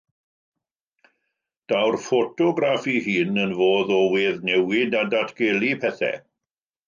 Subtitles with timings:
[1.73, 6.19] Daw'r ffotograff ei hun yn fodd o weddnewid a datgelu pethau.